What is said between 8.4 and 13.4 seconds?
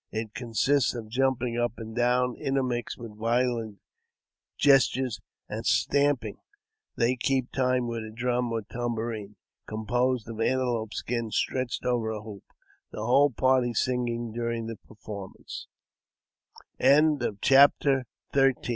or tambourine, composed of antelope skin stretched over a hoop, the whole